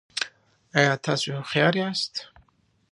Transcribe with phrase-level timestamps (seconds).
[0.77, 2.13] ایا تاسو هوښیار یاست؟